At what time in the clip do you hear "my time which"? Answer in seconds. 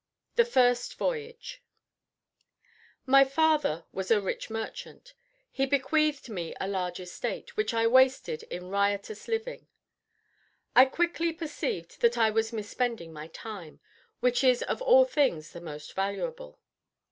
13.11-14.43